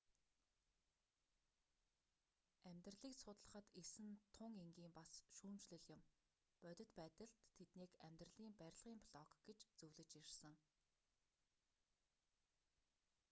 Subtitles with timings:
[2.69, 6.01] амьдралийг судлахад эс нь тун энгийн бас шүүмжлэм юм
[6.61, 10.53] бодит байдалд тэднийг амьдралийн барилгын блок гэж зөвлөж ирсэн